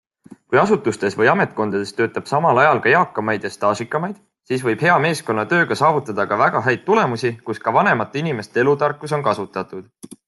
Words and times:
Kui 0.53 0.59
asutustes 0.59 1.15
või 1.17 1.27
ametkondades 1.33 1.91
töötab 1.97 2.31
samal 2.31 2.61
ajal 2.61 2.81
ka 2.85 2.91
eakamaid 2.93 3.45
ja 3.47 3.51
staažikamaid, 3.57 4.17
siis 4.51 4.63
võib 4.69 4.87
hea 4.87 4.95
meeskonnatööga 5.05 5.77
saavutada 5.83 6.27
ka 6.33 6.41
väga 6.43 6.65
häid 6.69 6.83
tulemusi, 6.89 7.33
kus 7.51 7.63
ka 7.67 7.75
vanemate 7.77 8.25
inimeste 8.25 8.65
elutarkus 8.65 9.19
on 9.21 9.29
kasutatud! 9.31 10.19